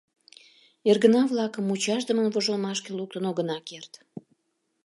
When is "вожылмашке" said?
2.33-2.91